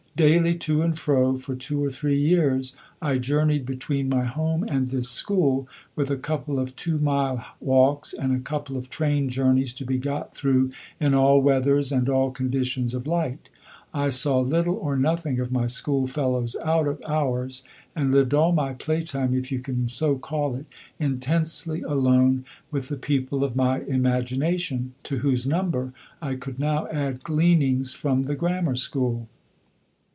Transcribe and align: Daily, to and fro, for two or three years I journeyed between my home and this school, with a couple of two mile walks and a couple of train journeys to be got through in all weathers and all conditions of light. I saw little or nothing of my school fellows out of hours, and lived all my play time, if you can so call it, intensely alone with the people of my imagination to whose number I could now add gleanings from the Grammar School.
Daily, 0.17 0.55
to 0.55 0.81
and 0.83 0.99
fro, 0.99 1.37
for 1.37 1.55
two 1.55 1.81
or 1.83 1.89
three 1.89 2.19
years 2.19 2.75
I 3.01 3.17
journeyed 3.17 3.65
between 3.65 4.09
my 4.09 4.25
home 4.25 4.61
and 4.67 4.89
this 4.89 5.09
school, 5.09 5.67
with 5.95 6.11
a 6.11 6.17
couple 6.17 6.59
of 6.59 6.75
two 6.75 6.99
mile 6.99 7.43
walks 7.61 8.13
and 8.13 8.31
a 8.35 8.39
couple 8.41 8.75
of 8.77 8.89
train 8.89 9.29
journeys 9.29 9.73
to 9.75 9.85
be 9.85 9.97
got 9.97 10.31
through 10.35 10.69
in 10.99 11.15
all 11.15 11.41
weathers 11.41 11.91
and 11.93 12.09
all 12.09 12.29
conditions 12.29 12.93
of 12.93 13.07
light. 13.07 13.47
I 13.93 14.09
saw 14.09 14.39
little 14.41 14.75
or 14.75 14.97
nothing 14.97 15.39
of 15.39 15.49
my 15.51 15.65
school 15.65 16.05
fellows 16.07 16.57
out 16.63 16.87
of 16.87 17.01
hours, 17.07 17.63
and 17.95 18.11
lived 18.11 18.33
all 18.33 18.51
my 18.51 18.73
play 18.73 19.03
time, 19.03 19.33
if 19.33 19.49
you 19.49 19.59
can 19.59 19.87
so 19.87 20.17
call 20.17 20.55
it, 20.55 20.65
intensely 20.99 21.81
alone 21.83 22.43
with 22.69 22.89
the 22.89 22.97
people 22.97 23.45
of 23.45 23.55
my 23.55 23.79
imagination 23.83 24.93
to 25.03 25.19
whose 25.19 25.47
number 25.47 25.93
I 26.21 26.35
could 26.35 26.59
now 26.59 26.87
add 26.89 27.23
gleanings 27.23 27.93
from 27.93 28.23
the 28.23 28.35
Grammar 28.35 28.75
School. 28.75 29.29